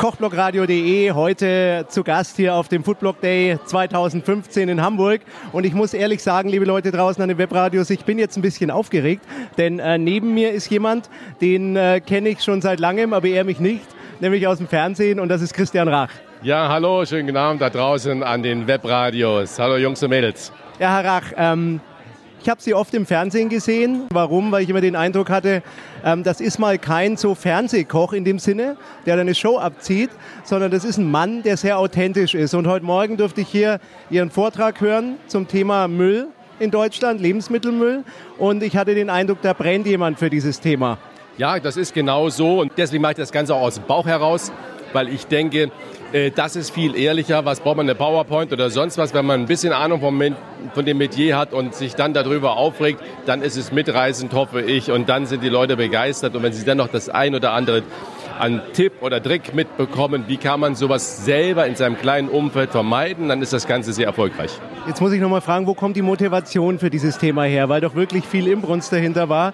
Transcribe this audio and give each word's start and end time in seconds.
Kochblockradio.de, 0.00 1.12
heute 1.12 1.84
zu 1.88 2.02
Gast 2.04 2.36
hier 2.36 2.54
auf 2.54 2.68
dem 2.68 2.84
Foodblock 2.84 3.20
Day 3.20 3.58
2015 3.66 4.70
in 4.70 4.80
Hamburg. 4.80 5.20
Und 5.52 5.66
ich 5.66 5.74
muss 5.74 5.92
ehrlich 5.92 6.22
sagen, 6.22 6.48
liebe 6.48 6.64
Leute 6.64 6.90
draußen 6.90 7.22
an 7.22 7.28
den 7.28 7.36
Webradios, 7.36 7.90
ich 7.90 8.06
bin 8.06 8.18
jetzt 8.18 8.38
ein 8.38 8.40
bisschen 8.40 8.70
aufgeregt, 8.70 9.22
denn 9.58 9.78
äh, 9.78 9.98
neben 9.98 10.32
mir 10.32 10.52
ist 10.52 10.70
jemand, 10.70 11.10
den 11.42 11.76
äh, 11.76 12.00
kenne 12.00 12.30
ich 12.30 12.42
schon 12.42 12.62
seit 12.62 12.80
langem, 12.80 13.12
aber 13.12 13.28
er 13.28 13.44
mich 13.44 13.60
nicht, 13.60 13.84
nämlich 14.20 14.46
aus 14.46 14.56
dem 14.56 14.68
Fernsehen 14.68 15.20
und 15.20 15.28
das 15.28 15.42
ist 15.42 15.52
Christian 15.52 15.86
Rach. 15.86 16.12
Ja, 16.40 16.70
hallo, 16.70 17.04
schönen 17.04 17.26
guten 17.26 17.36
Abend 17.36 17.60
da 17.60 17.68
draußen 17.68 18.22
an 18.22 18.42
den 18.42 18.66
Webradios. 18.66 19.58
Hallo 19.58 19.76
Jungs 19.76 20.02
und 20.02 20.08
Mädels. 20.08 20.50
Ja, 20.78 20.96
Herr 20.96 21.04
Rach, 21.04 21.24
ähm, 21.36 21.80
ich 22.42 22.48
habe 22.48 22.62
Sie 22.62 22.74
oft 22.74 22.94
im 22.94 23.04
Fernsehen 23.04 23.48
gesehen. 23.48 24.06
Warum? 24.10 24.50
Weil 24.50 24.62
ich 24.62 24.70
immer 24.70 24.80
den 24.80 24.96
Eindruck 24.96 25.28
hatte, 25.28 25.62
ähm, 26.04 26.22
das 26.22 26.40
ist 26.40 26.58
mal 26.58 26.78
kein 26.78 27.16
so 27.16 27.34
Fernsehkoch 27.34 28.12
in 28.12 28.24
dem 28.24 28.38
Sinne, 28.38 28.76
der 29.04 29.18
eine 29.18 29.34
Show 29.34 29.58
abzieht, 29.58 30.10
sondern 30.44 30.70
das 30.70 30.84
ist 30.84 30.96
ein 30.96 31.10
Mann, 31.10 31.42
der 31.42 31.56
sehr 31.56 31.78
authentisch 31.78 32.34
ist. 32.34 32.54
Und 32.54 32.66
heute 32.66 32.84
Morgen 32.84 33.16
durfte 33.16 33.42
ich 33.42 33.48
hier 33.48 33.78
Ihren 34.08 34.30
Vortrag 34.30 34.80
hören 34.80 35.16
zum 35.26 35.48
Thema 35.48 35.86
Müll 35.86 36.28
in 36.58 36.70
Deutschland, 36.70 37.20
Lebensmittelmüll. 37.20 38.04
Und 38.38 38.62
ich 38.62 38.76
hatte 38.76 38.94
den 38.94 39.10
Eindruck, 39.10 39.42
da 39.42 39.52
brennt 39.52 39.86
jemand 39.86 40.18
für 40.18 40.30
dieses 40.30 40.60
Thema. 40.60 40.98
Ja, 41.36 41.58
das 41.58 41.76
ist 41.76 41.92
genau 41.92 42.30
so. 42.30 42.60
Und 42.60 42.72
deswegen 42.76 43.02
mache 43.02 43.12
ich 43.12 43.18
das 43.18 43.32
Ganze 43.32 43.54
auch 43.54 43.62
aus 43.62 43.74
dem 43.74 43.84
Bauch 43.84 44.06
heraus, 44.06 44.50
weil 44.92 45.08
ich 45.08 45.26
denke, 45.26 45.70
äh, 46.12 46.30
das 46.30 46.56
ist 46.56 46.70
viel 46.70 46.96
ehrlicher. 46.96 47.44
Was 47.44 47.60
braucht 47.60 47.76
man 47.76 47.86
eine 47.86 47.94
PowerPoint 47.94 48.52
oder 48.52 48.70
sonst 48.70 48.98
was? 48.98 49.14
Wenn 49.14 49.26
man 49.26 49.40
ein 49.40 49.46
bisschen 49.46 49.72
Ahnung 49.72 50.00
vom, 50.00 50.22
von 50.74 50.84
dem 50.84 50.98
Metier 50.98 51.36
hat 51.36 51.52
und 51.52 51.74
sich 51.74 51.94
dann 51.94 52.14
darüber 52.14 52.56
aufregt, 52.56 53.00
dann 53.26 53.42
ist 53.42 53.56
es 53.56 53.72
mitreißend, 53.72 54.32
hoffe 54.32 54.62
ich. 54.62 54.90
Und 54.90 55.08
dann 55.08 55.26
sind 55.26 55.42
die 55.42 55.48
Leute 55.48 55.76
begeistert. 55.76 56.34
Und 56.34 56.42
wenn 56.42 56.52
sie 56.52 56.64
dann 56.64 56.78
noch 56.78 56.88
das 56.88 57.08
ein 57.08 57.34
oder 57.34 57.52
andere 57.52 57.82
an 58.40 58.62
Tipp 58.72 58.94
oder 59.02 59.22
Trick 59.22 59.54
mitbekommen, 59.54 60.24
wie 60.26 60.38
kann 60.38 60.60
man 60.60 60.74
sowas 60.74 61.24
selber 61.24 61.66
in 61.66 61.76
seinem 61.76 61.98
kleinen 61.98 62.28
Umfeld 62.28 62.70
vermeiden, 62.70 63.28
dann 63.28 63.42
ist 63.42 63.52
das 63.52 63.66
Ganze 63.66 63.92
sehr 63.92 64.06
erfolgreich. 64.06 64.50
Jetzt 64.86 65.00
muss 65.00 65.12
ich 65.12 65.20
noch 65.20 65.28
mal 65.28 65.42
fragen, 65.42 65.66
wo 65.66 65.74
kommt 65.74 65.94
die 65.96 66.02
Motivation 66.02 66.78
für 66.78 66.88
dieses 66.88 67.18
Thema 67.18 67.44
her? 67.44 67.68
Weil 67.68 67.82
doch 67.82 67.94
wirklich 67.94 68.24
viel 68.24 68.48
Imbrunst 68.48 68.92
dahinter 68.92 69.28
war. 69.28 69.52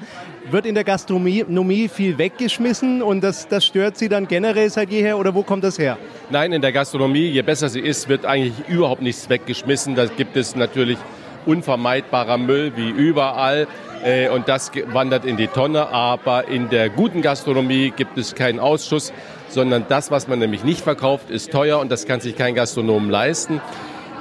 Wird 0.50 0.66
in 0.66 0.76
der 0.76 0.84
Gastronomie 0.84 1.88
viel 1.88 2.16
weggeschmissen 2.18 3.02
und 3.02 3.22
das, 3.24 3.48
das 3.48 3.66
stört 3.66 3.98
Sie 3.98 4.08
dann 4.08 4.28
generell 4.28 4.70
seit 4.70 4.90
jeher 4.90 5.18
oder 5.18 5.34
wo 5.34 5.42
kommt 5.42 5.64
das 5.64 5.78
her? 5.78 5.98
Nein, 6.30 6.52
in 6.52 6.62
der 6.62 6.70
Gastronomie, 6.70 7.26
je 7.26 7.42
besser 7.42 7.68
sie 7.68 7.80
ist, 7.80 8.08
wird 8.08 8.24
eigentlich 8.24 8.54
überhaupt 8.68 9.02
nichts 9.02 9.28
weggeschmissen. 9.28 9.96
Da 9.96 10.06
gibt 10.06 10.36
es 10.36 10.54
natürlich 10.54 10.98
unvermeidbarer 11.46 12.38
Müll 12.38 12.72
wie 12.76 12.90
überall. 12.90 13.66
Äh, 14.06 14.28
und 14.28 14.48
das 14.48 14.70
wandert 14.92 15.24
in 15.24 15.36
die 15.36 15.48
Tonne. 15.48 15.88
Aber 15.88 16.46
in 16.46 16.68
der 16.70 16.88
guten 16.88 17.22
Gastronomie 17.22 17.92
gibt 17.94 18.16
es 18.16 18.36
keinen 18.36 18.60
Ausschuss, 18.60 19.12
sondern 19.48 19.84
das, 19.88 20.12
was 20.12 20.28
man 20.28 20.38
nämlich 20.38 20.62
nicht 20.62 20.80
verkauft, 20.80 21.28
ist 21.28 21.50
teuer 21.50 21.80
und 21.80 21.90
das 21.90 22.06
kann 22.06 22.20
sich 22.20 22.36
kein 22.36 22.54
Gastronom 22.54 23.10
leisten. 23.10 23.60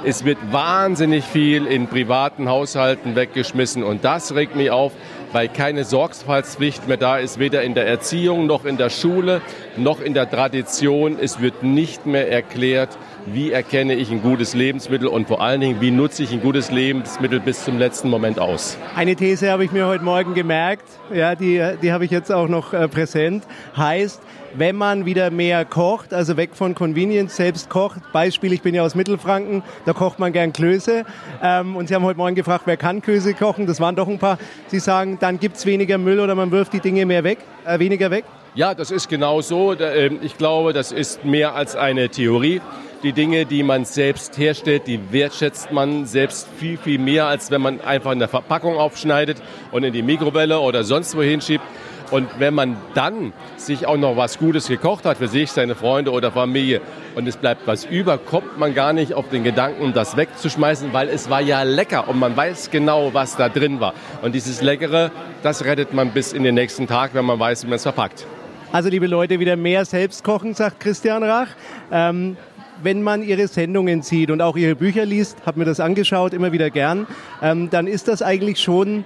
Es 0.03 0.25
wird 0.25 0.38
wahnsinnig 0.52 1.23
viel 1.23 1.66
in 1.67 1.88
privaten 1.88 2.50
Haushalten 2.50 3.16
weggeschmissen 3.16 3.83
und 3.83 4.03
das 4.03 4.36
regt 4.36 4.55
mich 4.55 4.72
auf, 4.72 4.92
weil 5.33 5.47
keine 5.47 5.83
Sorgfaltspflicht 5.83 6.87
mehr 6.87 6.97
da 6.97 7.17
ist, 7.17 7.39
weder 7.39 7.63
in 7.63 7.73
der 7.73 7.87
Erziehung 7.87 8.45
noch 8.45 8.65
in 8.65 8.77
der 8.77 8.89
Schule 8.89 9.41
noch 9.77 9.99
in 10.01 10.13
der 10.13 10.29
Tradition. 10.29 11.17
Es 11.19 11.41
wird 11.41 11.63
nicht 11.63 12.05
mehr 12.05 12.31
erklärt, 12.31 12.97
wie 13.25 13.51
erkenne 13.51 13.95
ich 13.95 14.11
ein 14.11 14.21
gutes 14.21 14.53
Lebensmittel 14.53 15.07
und 15.07 15.27
vor 15.27 15.41
allen 15.41 15.61
Dingen, 15.61 15.81
wie 15.81 15.91
nutze 15.91 16.23
ich 16.23 16.31
ein 16.31 16.41
gutes 16.41 16.71
Lebensmittel 16.71 17.39
bis 17.39 17.63
zum 17.63 17.79
letzten 17.79 18.09
Moment 18.09 18.39
aus. 18.39 18.77
Eine 18.95 19.15
These 19.15 19.51
habe 19.51 19.65
ich 19.65 19.71
mir 19.71 19.87
heute 19.87 20.03
Morgen 20.03 20.33
gemerkt, 20.33 20.87
ja, 21.13 21.35
die, 21.35 21.63
die 21.81 21.91
habe 21.91 22.05
ich 22.05 22.11
jetzt 22.11 22.31
auch 22.31 22.47
noch 22.47 22.73
äh, 22.73 22.87
präsent, 22.87 23.43
heißt, 23.75 24.21
wenn 24.57 24.75
man 24.75 25.05
wieder 25.05 25.31
mehr 25.31 25.65
kocht, 25.65 26.13
also 26.13 26.37
weg 26.37 26.51
von 26.53 26.75
Convenience, 26.75 27.35
selbst 27.35 27.69
kocht. 27.69 27.99
Beispiel, 28.13 28.53
ich 28.53 28.61
bin 28.61 28.73
ja 28.73 28.83
aus 28.83 28.95
Mittelfranken, 28.95 29.63
da 29.85 29.93
kocht 29.93 30.19
man 30.19 30.31
gern 30.31 30.53
Klöße. 30.53 31.03
Ähm, 31.41 31.75
und 31.75 31.87
Sie 31.87 31.95
haben 31.95 32.03
heute 32.03 32.17
Morgen 32.17 32.35
gefragt, 32.35 32.63
wer 32.65 32.77
kann 32.77 33.01
Klöße 33.01 33.33
kochen? 33.33 33.67
Das 33.67 33.79
waren 33.79 33.95
doch 33.95 34.07
ein 34.07 34.19
paar. 34.19 34.37
Sie 34.67 34.80
sagen, 34.80 35.14
dann 35.21 35.39
gibt 35.39 35.58
es 35.58 35.65
weniger 35.65 35.98
Müll 35.98 36.20
oder 36.20 36.36
man 36.36 36.52
wirft 36.52 36.73
die 36.73 36.80
Dinge 36.80 37.05
mehr 37.05 37.23
weg, 37.23 37.39
äh, 37.65 37.80
weniger 37.80 38.11
weg? 38.11 38.26
Ja, 38.55 38.73
das 38.73 38.89
ist 38.89 39.09
genau 39.09 39.42
so. 39.42 39.73
Ähm, 39.77 40.20
ich 40.21 40.37
glaube, 40.37 40.71
das 40.71 40.92
ist 40.92 41.26
mehr 41.26 41.55
als 41.55 41.76
eine 41.76 42.09
Theorie. 42.09 42.61
Die 43.03 43.11
Dinge, 43.11 43.45
die 43.45 43.64
man 43.64 43.86
selbst 43.86 44.37
herstellt, 44.37 44.87
die 44.87 45.11
wertschätzt 45.11 45.71
man 45.71 46.05
selbst 46.05 46.48
viel, 46.58 46.77
viel 46.77 46.98
mehr, 46.98 47.27
als 47.27 47.52
wenn 47.52 47.61
man 47.61 47.81
einfach 47.81 48.11
in 48.14 48.20
der 48.20 48.30
Verpackung 48.30 48.77
aufschneidet 48.77 49.42
und 49.71 49.83
in 49.83 49.93
die 49.93 50.02
Mikrowelle 50.02 50.59
oder 50.59 50.83
sonst 50.83 51.15
wohin 51.17 51.42
schiebt. 51.42 51.65
Und 52.11 52.30
wenn 52.39 52.53
man 52.53 52.77
dann 52.93 53.33
sich 53.58 53.87
auch 53.87 53.97
noch 53.97 54.15
was 54.15 54.39
Gutes 54.39 54.67
gekocht 54.67 55.05
hat 55.05 55.17
für 55.17 55.27
sich, 55.27 55.52
seine 55.52 55.76
Freunde 55.76 56.11
oder 56.11 56.32
Familie 56.32 56.82
und 57.15 57.27
es 57.27 57.37
bleibt 57.37 57.65
was 57.65 57.86
über, 57.86 58.17
kommt 58.17 58.59
man 58.59 58.73
gar 58.73 58.93
nicht 58.93 59.14
auf 59.14 59.30
den 59.30 59.43
Gedanken, 59.43 59.93
das 59.93 60.17
wegzuschmeißen, 60.17 60.93
weil 60.93 61.09
es 61.09 61.30
war 61.30 61.42
ja 61.42 61.64
lecker 61.64 62.08
und 62.08 62.20
man 62.20 62.36
weiß 62.36 62.71
genau, 62.71 63.14
was 63.14 63.37
da 63.37 63.49
drin 63.49 63.80
war. 63.80 63.93
Und 64.21 64.36
dieses 64.36 64.61
Leckere, 64.61 65.11
das 65.42 65.65
rettet 65.65 65.93
man 65.93 66.11
bis 66.11 66.33
in 66.33 66.43
den 66.43 66.55
nächsten 66.55 66.87
Tag, 66.87 67.14
wenn 67.14 67.26
man 67.26 67.39
weiß, 67.39 67.64
wie 67.64 67.67
man 67.67 67.77
es 67.77 67.83
verpackt. 67.83 68.26
Also 68.71 68.89
liebe 68.89 69.08
Leute, 69.08 69.39
wieder 69.39 69.55
mehr 69.55 69.86
selbst 69.86 70.23
kochen, 70.23 70.53
sagt 70.53 70.80
Christian 70.81 71.23
Rach. 71.23 71.48
Ähm, 71.92 72.36
wenn 72.83 73.02
man 73.03 73.23
ihre 73.23 73.47
Sendungen 73.47 74.02
sieht 74.02 74.32
und 74.32 74.42
auch 74.42 74.58
ihre 74.58 74.76
Bücher 74.76 75.05
liest, 75.05 75.37
habe 75.45 75.59
mir 75.59 75.65
das 75.65 75.80
angeschaut, 75.80 76.33
immer 76.33 76.52
wieder 76.52 76.70
gern, 76.70 77.08
ähm, 77.42 77.70
dann 77.70 77.87
ist 77.87 78.09
das 78.09 78.21
eigentlich 78.21 78.59
schon 78.59 79.05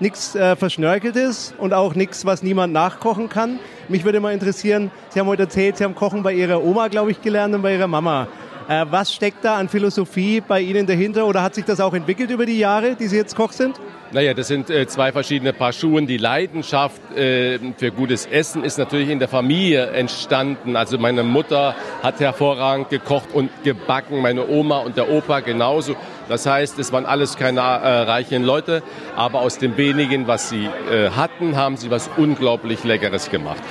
nichts 0.00 0.34
äh, 0.34 0.56
Verschnörkeltes 0.56 1.54
und 1.58 1.74
auch 1.74 1.94
nichts, 1.94 2.24
was 2.24 2.42
niemand 2.42 2.72
nachkochen 2.72 3.28
kann. 3.28 3.58
Mich 3.88 4.04
würde 4.04 4.20
mal 4.20 4.32
interessieren, 4.32 4.90
Sie 5.10 5.20
haben 5.20 5.26
heute 5.26 5.44
erzählt, 5.44 5.76
Sie 5.76 5.84
haben 5.84 5.94
Kochen 5.94 6.22
bei 6.22 6.32
Ihrer 6.32 6.62
Oma, 6.62 6.88
glaube 6.88 7.10
ich, 7.10 7.22
gelernt 7.22 7.54
und 7.54 7.62
bei 7.62 7.74
Ihrer 7.74 7.88
Mama. 7.88 8.28
Äh, 8.68 8.84
was 8.90 9.14
steckt 9.14 9.46
da 9.46 9.56
an 9.56 9.70
Philosophie 9.70 10.42
bei 10.46 10.60
Ihnen 10.60 10.86
dahinter 10.86 11.26
oder 11.26 11.42
hat 11.42 11.54
sich 11.54 11.64
das 11.64 11.80
auch 11.80 11.94
entwickelt 11.94 12.30
über 12.30 12.44
die 12.44 12.58
Jahre, 12.58 12.96
die 12.96 13.06
Sie 13.06 13.16
jetzt 13.16 13.34
Koch 13.34 13.52
sind? 13.52 13.80
Naja, 14.12 14.34
das 14.34 14.48
sind 14.48 14.68
äh, 14.68 14.86
zwei 14.86 15.10
verschiedene 15.10 15.54
Paar 15.54 15.72
Schuhen. 15.72 16.06
Die 16.06 16.18
Leidenschaft 16.18 17.00
äh, 17.16 17.58
für 17.78 17.90
gutes 17.90 18.26
Essen 18.26 18.64
ist 18.64 18.76
natürlich 18.76 19.08
in 19.08 19.20
der 19.20 19.28
Familie 19.28 19.86
entstanden. 19.86 20.76
Also 20.76 20.98
meine 20.98 21.22
Mutter 21.22 21.74
hat 22.02 22.20
hervorragend 22.20 22.90
gekocht 22.90 23.28
und 23.32 23.50
gebacken, 23.64 24.20
meine 24.20 24.46
Oma 24.46 24.80
und 24.80 24.98
der 24.98 25.10
Opa 25.10 25.40
genauso. 25.40 25.96
Das 26.28 26.44
heißt, 26.44 26.78
es 26.78 26.92
waren 26.92 27.06
alles 27.06 27.36
keine 27.36 27.60
äh, 27.60 27.62
reichen 27.62 28.44
Leute, 28.44 28.82
aber 29.16 29.40
aus 29.40 29.56
dem 29.56 29.78
wenigen, 29.78 30.26
was 30.26 30.50
sie 30.50 30.66
äh, 30.66 31.08
hatten, 31.08 31.56
haben 31.56 31.78
sie 31.78 31.90
was 31.90 32.10
unglaublich 32.18 32.84
Leckeres 32.84 33.30
gemacht. 33.30 33.62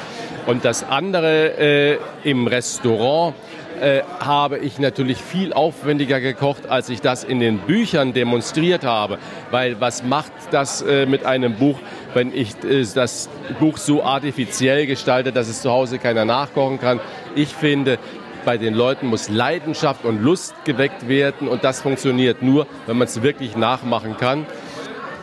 Und 0.48 0.66
das 0.66 0.84
andere 0.84 1.58
äh, 1.60 1.98
im 2.24 2.48
Restaurant 2.48 3.36
äh, 3.78 4.02
habe 4.20 4.58
ich 4.58 4.80
natürlich 4.80 5.18
viel 5.18 5.54
aufwendiger 5.54 6.20
gekocht, 6.20 6.70
als 6.70 6.90
ich 6.90 7.02
das 7.02 7.24
in 7.24 7.40
den 7.40 7.60
Büchern 7.60 8.14
demonstriert 8.14 8.84
habe. 8.84 9.18
Weil 9.52 9.80
was 9.80 10.04
macht 10.04 10.32
das 10.52 10.82
äh, 10.82 11.06
mit 11.06 11.26
einem 11.26 11.56
Buch, 11.56 11.78
wenn 12.14 12.34
ich 12.34 12.64
äh, 12.64 12.86
das 12.94 13.30
Buch 13.60 13.78
so 13.78 14.04
artifiziell 14.04 14.86
gestalte, 14.86 15.32
dass 15.32 15.48
es 15.48 15.62
zu 15.62 15.72
Hause 15.72 16.00
keiner 16.00 16.26
nachkochen 16.26 16.80
kann? 16.80 17.00
Ich 17.36 17.50
finde, 17.50 18.00
bei 18.48 18.58
den 18.58 18.74
Leuten 18.74 19.08
muss 19.08 19.28
Leidenschaft 19.28 20.06
und 20.06 20.24
Lust 20.24 20.56
geweckt 20.64 21.10
werden 21.10 21.50
und 21.50 21.66
das 21.66 21.82
funktioniert 21.82 22.42
nur, 22.42 22.66
wenn 22.86 22.98
man 22.98 23.08
es 23.08 23.22
wirklich 23.22 23.58
nachmachen 23.58 24.16
kann. 24.16 24.46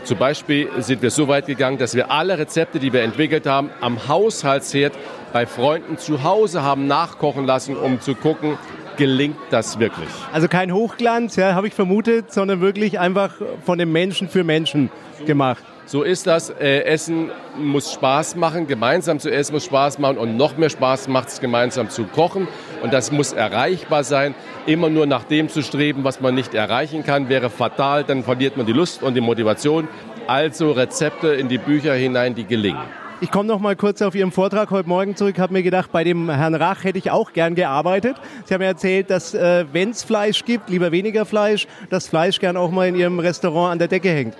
Zum 0.04 0.18
Beispiel 0.18 0.68
sind 0.78 1.00
wir 1.00 1.10
so 1.10 1.28
weit 1.28 1.46
gegangen, 1.46 1.78
dass 1.78 1.94
wir 1.94 2.10
alle 2.10 2.38
Rezepte, 2.38 2.78
die 2.78 2.92
wir 2.92 3.02
entwickelt 3.02 3.46
haben, 3.46 3.70
am 3.80 4.06
Haushaltsherd 4.06 4.92
bei 5.32 5.46
Freunden 5.46 5.96
zu 5.96 6.22
Hause 6.22 6.62
haben 6.62 6.86
nachkochen 6.86 7.46
lassen, 7.46 7.74
um 7.74 8.00
zu 8.02 8.14
gucken, 8.14 8.58
gelingt 8.98 9.36
das 9.50 9.78
wirklich. 9.78 10.08
Also 10.30 10.46
kein 10.46 10.72
Hochglanz, 10.72 11.36
ja, 11.36 11.54
habe 11.54 11.68
ich 11.68 11.74
vermutet, 11.74 12.32
sondern 12.32 12.60
wirklich 12.60 13.00
einfach 13.00 13.34
von 13.64 13.78
den 13.78 13.92
Menschen 13.92 14.28
für 14.28 14.44
Menschen 14.44 14.90
gemacht. 15.26 15.64
So 15.86 16.02
ist 16.02 16.26
das. 16.26 16.50
Äh, 16.50 16.84
essen 16.84 17.30
muss 17.58 17.92
Spaß 17.92 18.36
machen, 18.36 18.66
gemeinsam 18.66 19.18
zu 19.18 19.30
essen 19.30 19.52
muss 19.52 19.66
Spaß 19.66 19.98
machen 19.98 20.16
und 20.16 20.36
noch 20.36 20.56
mehr 20.56 20.70
Spaß 20.70 21.08
macht 21.08 21.28
es 21.28 21.40
gemeinsam 21.40 21.90
zu 21.90 22.04
kochen. 22.04 22.48
Und 22.82 22.92
das 22.92 23.12
muss 23.12 23.32
erreichbar 23.32 24.02
sein. 24.02 24.34
Immer 24.66 24.88
nur 24.88 25.06
nach 25.06 25.24
dem 25.24 25.48
zu 25.48 25.62
streben, 25.62 26.02
was 26.04 26.20
man 26.20 26.34
nicht 26.34 26.54
erreichen 26.54 27.04
kann, 27.04 27.28
wäre 27.28 27.50
fatal. 27.50 28.04
Dann 28.04 28.22
verliert 28.22 28.56
man 28.56 28.64
die 28.64 28.72
Lust 28.72 29.02
und 29.02 29.14
die 29.14 29.20
Motivation. 29.20 29.88
Also 30.26 30.72
Rezepte 30.72 31.28
in 31.28 31.48
die 31.48 31.58
Bücher 31.58 31.92
hinein, 31.92 32.34
die 32.34 32.44
gelingen. 32.44 32.84
Ich 33.20 33.30
komme 33.30 33.46
noch 33.46 33.60
mal 33.60 33.76
kurz 33.76 34.02
auf 34.02 34.14
Ihren 34.14 34.32
Vortrag 34.32 34.70
heute 34.70 34.88
Morgen 34.88 35.16
zurück. 35.16 35.38
Habe 35.38 35.52
mir 35.52 35.62
gedacht, 35.62 35.92
bei 35.92 36.02
dem 36.02 36.28
Herrn 36.28 36.54
Rach 36.54 36.82
hätte 36.84 36.98
ich 36.98 37.10
auch 37.10 37.32
gern 37.32 37.54
gearbeitet. 37.54 38.16
Sie 38.44 38.54
haben 38.54 38.60
mir 38.60 38.66
erzählt, 38.66 39.08
dass 39.08 39.34
äh, 39.34 39.66
wenn 39.72 39.90
es 39.90 40.02
Fleisch 40.02 40.44
gibt, 40.44 40.68
lieber 40.68 40.92
weniger 40.92 41.24
Fleisch, 41.24 41.66
das 41.90 42.08
Fleisch 42.08 42.40
gern 42.40 42.56
auch 42.56 42.70
mal 42.70 42.88
in 42.88 42.96
Ihrem 42.96 43.18
Restaurant 43.20 43.72
an 43.72 43.78
der 43.78 43.88
Decke 43.88 44.08
hängt. 44.10 44.34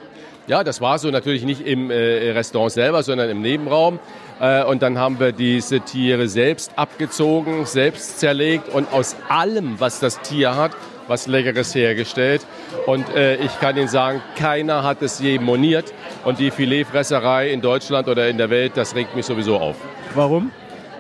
Ja, 0.47 0.63
das 0.63 0.83
war 0.83 0.99
so 0.99 1.11
natürlich 1.11 1.45
nicht 1.45 1.67
im 1.67 1.91
äh, 1.91 2.33
Restaurant 2.33 2.73
selber, 2.73 3.03
sondern 3.03 3.31
im 3.31 3.41
Nebenraum. 3.41 3.99
Äh, 4.41 4.65
und 4.65 4.83
dann 4.83 4.99
haben 4.99 5.19
wir 5.19 5.33
diese 5.33 5.81
Tiere 5.81 6.29
selbst 6.29 6.73
abgezogen, 6.77 7.65
selbst 7.65 8.21
zerlegt 8.21 8.69
und 8.69 8.93
aus 8.93 9.17
allem, 9.29 9.81
was 9.81 10.01
das 10.01 10.21
Tier 10.21 10.55
hat, 10.55 10.73
was 11.09 11.27
Leckeres 11.27 11.75
hergestellt. 11.75 12.45
Und 12.85 13.09
äh, 13.15 13.37
ich 13.37 13.59
kann 13.59 13.77
Ihnen 13.79 13.89
sagen, 13.89 14.21
keiner 14.37 14.83
hat 14.83 15.01
es 15.01 15.19
je 15.19 15.39
moniert. 15.39 15.95
Und 16.25 16.39
die 16.39 16.51
Filetfresserei 16.51 17.51
in 17.51 17.63
Deutschland 17.63 18.07
oder 18.09 18.29
in 18.29 18.37
der 18.37 18.51
Welt, 18.51 18.73
das 18.75 18.95
regt 18.95 19.17
mich 19.17 19.25
sowieso 19.25 19.57
auf. 19.57 19.77
Warum? 20.15 20.51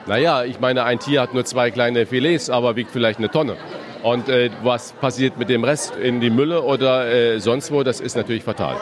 Naja, 0.06 0.44
ich 0.44 0.58
meine, 0.61 0.85
ein 0.85 0.99
Tier 0.99 1.20
hat 1.20 1.35
nur 1.35 1.44
zwei 1.44 1.70
kleine 1.70 2.06
Filets, 2.06 2.49
aber 2.49 2.76
wiegt 2.76 2.91
vielleicht 2.91 3.19
eine 3.19 3.31
Tonne. 3.31 3.56
Und 4.05 4.29
äh, 4.29 4.51
was 4.62 4.93
passiert 4.93 5.39
mit 5.39 5.49
dem 5.49 5.65
Rest 5.65 5.97
in 5.97 6.21
die 6.21 6.29
Mülle 6.29 6.61
oder 6.61 7.11
äh, 7.11 7.41
sonst 7.41 7.73
wo, 7.73 7.83
das 7.83 8.01
ist 8.01 8.17
natürlich 8.17 8.45
fatal. 8.45 8.77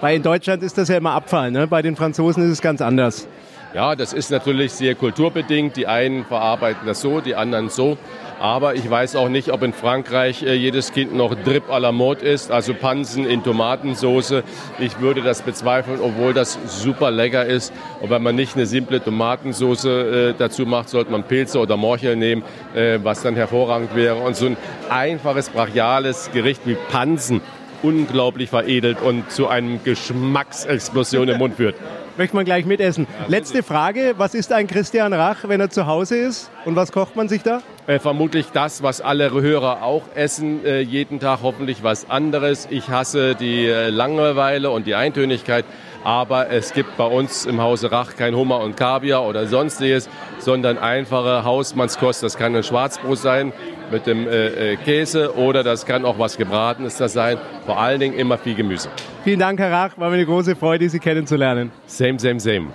Weil 0.00 0.14
in 0.14 0.22
Deutschland 0.22 0.62
ist 0.62 0.78
das 0.78 0.88
ja 0.88 0.98
immer 0.98 1.10
Abfall, 1.10 1.50
ne? 1.50 1.66
bei 1.66 1.82
den 1.82 1.96
Franzosen 1.96 2.44
ist 2.44 2.52
es 2.52 2.62
ganz 2.62 2.80
anders. 2.80 3.26
Ja, 3.74 3.94
das 3.94 4.14
ist 4.14 4.30
natürlich 4.30 4.72
sehr 4.72 4.94
kulturbedingt. 4.94 5.76
Die 5.76 5.86
einen 5.86 6.24
verarbeiten 6.24 6.86
das 6.86 7.02
so, 7.02 7.20
die 7.20 7.34
anderen 7.34 7.68
so. 7.68 7.98
Aber 8.40 8.74
ich 8.74 8.88
weiß 8.88 9.16
auch 9.16 9.28
nicht, 9.28 9.52
ob 9.52 9.62
in 9.62 9.72
Frankreich 9.72 10.42
äh, 10.42 10.54
jedes 10.54 10.92
Kind 10.92 11.12
noch 11.12 11.34
Drip 11.34 11.68
à 11.70 11.78
la 11.78 11.90
mode 11.90 12.24
ist, 12.24 12.52
also 12.52 12.72
Pansen 12.72 13.26
in 13.26 13.42
Tomatensoße. 13.42 14.44
Ich 14.78 15.00
würde 15.00 15.22
das 15.22 15.42
bezweifeln, 15.42 15.98
obwohl 16.00 16.32
das 16.32 16.56
super 16.66 17.10
lecker 17.10 17.44
ist. 17.44 17.72
Und 18.00 18.10
wenn 18.10 18.22
man 18.22 18.36
nicht 18.36 18.54
eine 18.54 18.64
simple 18.64 19.02
Tomatensoße 19.02 20.30
äh, 20.30 20.34
dazu 20.38 20.66
macht, 20.66 20.88
sollte 20.88 21.10
man 21.10 21.24
Pilze 21.24 21.58
oder 21.58 21.76
Morchel 21.76 22.16
nehmen, 22.16 22.44
äh, 22.74 23.00
was 23.02 23.22
dann 23.22 23.34
hervorragend 23.34 23.94
wäre. 23.94 24.16
Und 24.16 24.36
so 24.36 24.46
ein 24.46 24.56
einfaches, 24.88 25.50
brachiales 25.50 26.30
Gericht 26.32 26.62
wie 26.64 26.76
Pansen 26.90 27.42
unglaublich 27.82 28.50
veredelt 28.50 29.00
und 29.00 29.30
zu 29.30 29.48
einem 29.48 29.82
Geschmacksexplosion 29.84 31.28
im 31.28 31.38
Mund 31.38 31.54
führt. 31.54 31.76
Möchte 32.16 32.34
man 32.34 32.44
gleich 32.44 32.64
mitessen. 32.64 33.06
Letzte 33.28 33.62
Frage, 33.62 34.14
was 34.16 34.34
ist 34.34 34.52
ein 34.52 34.66
Christian 34.66 35.12
Rach, 35.12 35.48
wenn 35.48 35.60
er 35.60 35.70
zu 35.70 35.86
Hause 35.86 36.16
ist 36.16 36.50
und 36.64 36.74
was 36.74 36.90
kocht 36.90 37.14
man 37.14 37.28
sich 37.28 37.42
da? 37.42 37.62
Äh, 37.86 38.00
vermutlich 38.00 38.46
das, 38.52 38.82
was 38.82 39.00
alle 39.00 39.30
Hörer 39.30 39.82
auch 39.82 40.02
essen, 40.14 40.64
äh, 40.64 40.80
jeden 40.80 41.20
Tag 41.20 41.40
hoffentlich 41.42 41.82
was 41.82 42.10
anderes. 42.10 42.66
Ich 42.70 42.88
hasse 42.88 43.34
die 43.34 43.66
äh, 43.66 43.88
Langeweile 43.88 44.70
und 44.70 44.86
die 44.86 44.94
Eintönigkeit, 44.94 45.64
aber 46.04 46.50
es 46.50 46.72
gibt 46.72 46.96
bei 46.96 47.06
uns 47.06 47.46
im 47.46 47.60
Hause 47.60 47.90
Rach 47.90 48.16
kein 48.16 48.34
Hummer 48.34 48.60
und 48.60 48.76
Kaviar 48.76 49.24
oder 49.26 49.46
sonstiges, 49.46 50.08
sondern 50.38 50.78
einfache 50.78 51.44
Hausmannskost. 51.44 52.22
Das 52.22 52.36
kann 52.36 52.54
ein 52.54 52.62
Schwarzbrot 52.62 53.18
sein 53.18 53.52
mit 53.90 54.06
dem 54.06 54.26
äh, 54.28 54.72
äh, 54.72 54.76
Käse 54.76 55.34
oder 55.36 55.62
das 55.62 55.86
kann 55.86 56.04
auch 56.04 56.18
was 56.18 56.36
Gebratenes 56.36 56.96
das 56.96 57.12
sein. 57.12 57.38
Vor 57.66 57.78
allen 57.78 58.00
Dingen 58.00 58.14
immer 58.14 58.38
viel 58.38 58.54
Gemüse. 58.54 58.88
Vielen 59.24 59.40
Dank, 59.40 59.58
Herr 59.58 59.72
Rach. 59.72 59.98
War 59.98 60.08
mir 60.08 60.16
eine 60.16 60.26
große 60.26 60.56
Freude, 60.56 60.88
Sie 60.88 60.98
kennenzulernen. 60.98 61.70
Same, 61.86 62.18
same, 62.18 62.40
same. 62.40 62.68